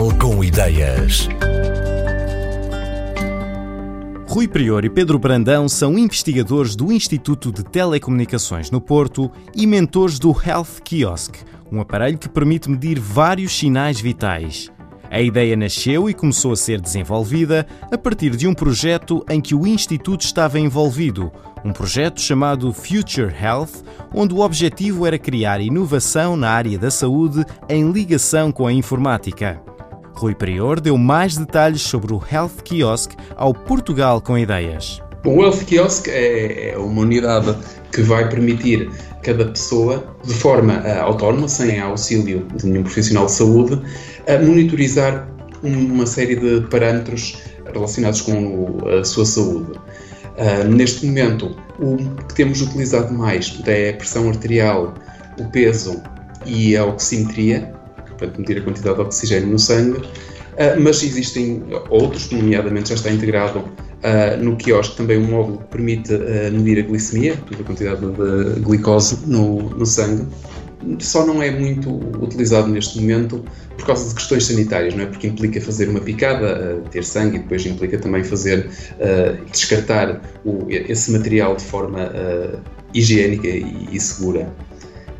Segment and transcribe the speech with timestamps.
[0.00, 1.28] Portugal com Ideias.
[4.26, 10.18] Rui Prior e Pedro Brandão são investigadores do Instituto de Telecomunicações no Porto e mentores
[10.18, 11.36] do Health Kiosk,
[11.70, 14.72] um aparelho que permite medir vários sinais vitais.
[15.10, 19.54] A ideia nasceu e começou a ser desenvolvida a partir de um projeto em que
[19.54, 21.30] o Instituto estava envolvido,
[21.62, 27.44] um projeto chamado Future Health, onde o objetivo era criar inovação na área da saúde
[27.68, 29.60] em ligação com a informática.
[30.14, 35.02] Rui Prior deu mais detalhes sobre o Health Kiosk ao Portugal com Ideias.
[35.24, 37.54] O Health Kiosk é, é uma unidade
[37.92, 38.90] que vai permitir
[39.22, 45.28] cada pessoa, de forma uh, autónoma, sem auxílio de nenhum profissional de saúde, uh, monitorizar
[45.62, 47.36] uma série de parâmetros
[47.72, 49.72] relacionados com a sua saúde.
[49.72, 54.94] Uh, neste momento, o que temos utilizado mais é a pressão arterial,
[55.38, 56.02] o peso
[56.46, 57.74] e a oximetria,
[58.26, 63.10] para medir a quantidade de oxigênio no sangue, uh, mas existem outros, nomeadamente já está
[63.10, 66.12] integrado uh, no quiosque também um módulo que permite
[66.52, 70.26] medir a glicemia, a quantidade de glicose no, no sangue,
[70.98, 71.90] só não é muito
[72.22, 73.44] utilizado neste momento
[73.76, 75.06] por causa de questões sanitárias, não é?
[75.06, 80.66] Porque implica fazer uma picada, ter sangue, e depois implica também fazer, uh, descartar o,
[80.68, 82.58] esse material de forma uh,
[82.94, 84.48] higiênica e, e segura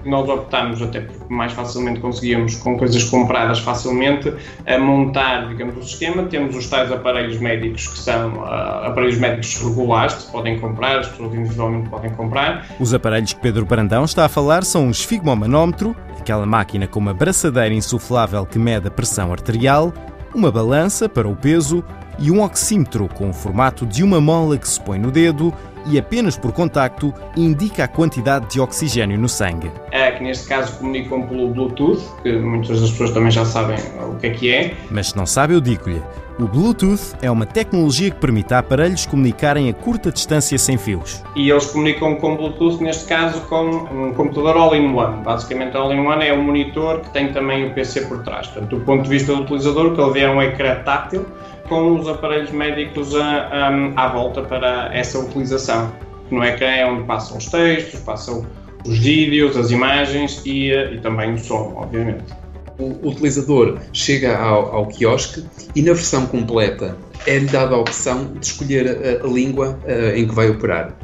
[0.05, 4.33] nós optámos, até porque mais facilmente conseguíamos, com coisas compradas facilmente,
[4.67, 6.25] a montar, digamos, o sistema.
[6.25, 11.01] Temos os tais aparelhos médicos que são uh, aparelhos médicos regulares, que se podem comprar,
[11.01, 12.67] as pessoas individualmente podem comprar.
[12.79, 17.15] Os aparelhos que Pedro Brandão está a falar são um esfigmomanómetro, aquela máquina com uma
[17.15, 19.93] braçadeira insuflável que mede a pressão arterial,
[20.35, 21.85] uma balança para o peso
[22.19, 25.53] e um oxímetro com o formato de uma mola que se põe no dedo
[25.87, 29.71] e apenas por contacto indica a quantidade de oxigênio no sangue.
[29.91, 33.77] É, que neste caso comunicam pelo Bluetooth, que muitas das pessoas também já sabem
[34.09, 34.77] o que é que é.
[34.91, 36.03] Mas se não sabe, eu digo-lhe.
[36.41, 41.23] O Bluetooth é uma tecnologia que permite a aparelhos comunicarem a curta distância sem fios.
[41.37, 45.23] E eles comunicam com Bluetooth, neste caso, com um computador all-in-one.
[45.23, 48.47] Basicamente, all-in-one é um monitor que tem também o PC por trás.
[48.47, 51.27] Portanto, do ponto de vista do utilizador, o que ele vê é um ecrã tátil
[51.69, 55.93] com os aparelhos médicos a, a, à volta para essa utilização.
[56.31, 58.47] No ecrã é onde passam os textos, passam
[58.87, 62.40] os vídeos, as imagens e, e também o som, obviamente.
[62.81, 65.45] O utilizador chega ao, ao quiosque
[65.77, 66.97] e na versão completa
[67.27, 70.97] é-lhe dada a opção de escolher a, a língua uh, em que vai operar.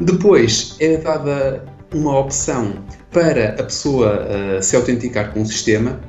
[0.00, 1.62] Depois é dada
[1.94, 2.76] uma opção
[3.12, 6.00] para a pessoa uh, se autenticar com o sistema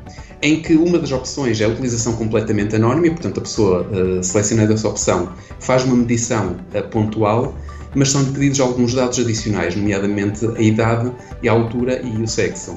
[0.41, 4.71] em que uma das opções é a utilização completamente anónima, portanto a pessoa uh, selecionando
[4.71, 6.55] essa opção faz uma medição
[6.91, 7.53] pontual,
[7.93, 11.11] mas são pedidos alguns dados adicionais, nomeadamente a idade
[11.43, 12.75] e a altura e o sexo.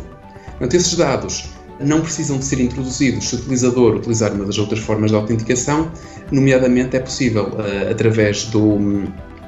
[0.59, 4.81] Portanto, esses dados não precisam de ser introduzidos se o utilizador utilizar uma das outras
[4.81, 5.91] formas de autenticação,
[6.31, 8.79] nomeadamente é possível uh, através do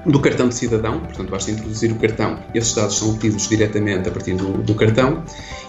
[0.07, 4.13] do cartão de cidadão, portanto basta introduzir o cartão, esses dados são obtidos diretamente a
[4.13, 5.25] partir do, do cartão.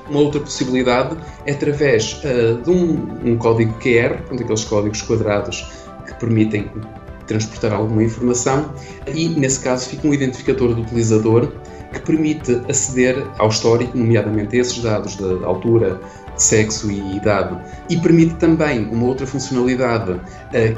[0.09, 5.65] Uma outra possibilidade é através uh, de um, um, código QR, portanto aqueles códigos quadrados
[6.05, 6.69] que permitem
[7.27, 8.73] transportar alguma informação
[9.13, 11.51] e nesse caso fica um identificador do utilizador
[11.93, 15.99] que permite aceder ao histórico, nomeadamente a esses dados de altura,
[16.35, 17.57] sexo e idade,
[17.89, 20.21] e permite também uma outra funcionalidade uh,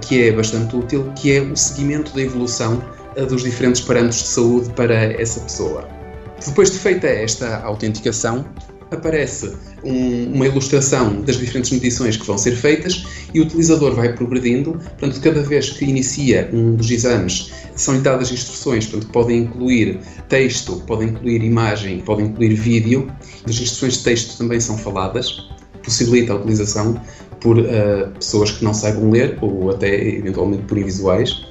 [0.01, 2.81] que é bastante útil, que é o seguimento da evolução
[3.25, 5.87] dos diferentes parâmetros de saúde para essa pessoa.
[6.45, 8.45] Depois de feita esta autenticação,
[8.91, 9.53] aparece
[9.83, 14.73] um, uma ilustração das diferentes medições que vão ser feitas e o utilizador vai progredindo.
[14.73, 19.99] Portanto, cada vez que inicia um dos exames, são-lhe dadas instruções, portanto, podem incluir
[20.29, 23.11] texto, podem incluir imagem, podem incluir vídeo.
[23.45, 25.47] As instruções de texto também são faladas,
[25.83, 26.99] possibilita a utilização
[27.39, 31.45] por uh, pessoas que não saibam ler ou até eventualmente por invisuais.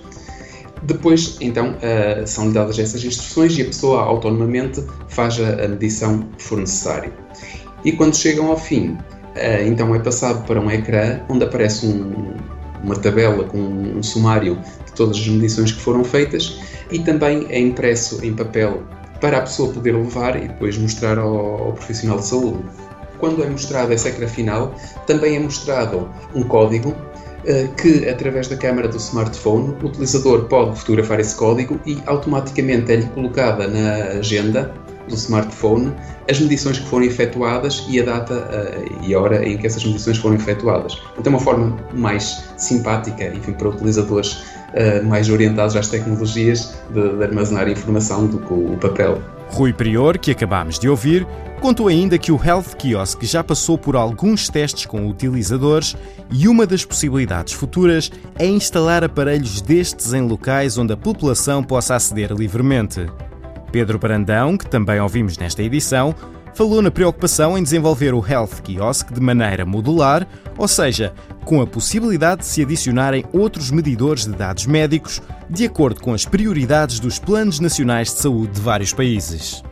[0.82, 6.28] Depois, então, uh, são-lhe dadas essas instruções e a pessoa autonomamente faz a, a medição
[6.36, 7.25] que for necessário.
[7.84, 12.34] E quando chegam ao fim, uh, então é passado para um ecrã onde aparece um,
[12.82, 17.58] uma tabela com um sumário de todas as medições que foram feitas e também é
[17.58, 18.82] impresso em papel
[19.20, 22.64] para a pessoa poder levar e depois mostrar ao, ao profissional de saúde.
[23.18, 24.74] Quando é mostrado esse ecrã final,
[25.06, 26.94] também é mostrado um código
[27.46, 32.92] eh, que, através da câmara do smartphone, o utilizador pode fotografar esse código e automaticamente
[32.92, 34.74] é-lhe colocada na agenda
[35.08, 35.92] do smartphone
[36.28, 39.84] as medições que foram efetuadas e a data uh, e a hora em que essas
[39.84, 41.00] medições foram efetuadas.
[41.18, 47.16] Então, é uma forma mais simpática, enfim, para utilizadores uh, mais orientados às tecnologias de,
[47.16, 49.20] de armazenar informação do que o papel.
[49.48, 51.24] Rui Prior, que acabámos de ouvir,
[51.60, 55.96] contou ainda que o Health Kiosk já passou por alguns testes com utilizadores
[56.32, 61.94] e uma das possibilidades futuras é instalar aparelhos destes em locais onde a população possa
[61.94, 63.06] aceder livremente.
[63.70, 66.14] Pedro Brandão, que também ouvimos nesta edição,
[66.54, 70.26] falou na preocupação em desenvolver o Health Kiosk de maneira modular,
[70.56, 71.12] ou seja,
[71.44, 75.20] com a possibilidade de se adicionarem outros medidores de dados médicos
[75.50, 79.62] de acordo com as prioridades dos planos nacionais de saúde de vários países.